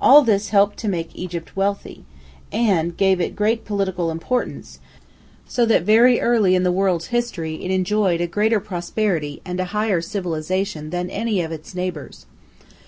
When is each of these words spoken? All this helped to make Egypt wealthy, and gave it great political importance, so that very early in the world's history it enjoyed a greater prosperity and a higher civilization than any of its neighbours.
All 0.00 0.22
this 0.22 0.48
helped 0.48 0.76
to 0.78 0.88
make 0.88 1.14
Egypt 1.14 1.54
wealthy, 1.54 2.04
and 2.50 2.96
gave 2.96 3.20
it 3.20 3.36
great 3.36 3.64
political 3.64 4.10
importance, 4.10 4.80
so 5.46 5.64
that 5.66 5.84
very 5.84 6.20
early 6.20 6.56
in 6.56 6.64
the 6.64 6.72
world's 6.72 7.14
history 7.14 7.62
it 7.64 7.70
enjoyed 7.70 8.20
a 8.20 8.26
greater 8.26 8.58
prosperity 8.58 9.40
and 9.44 9.60
a 9.60 9.66
higher 9.66 10.00
civilization 10.00 10.90
than 10.90 11.08
any 11.10 11.42
of 11.42 11.52
its 11.52 11.76
neighbours. 11.76 12.26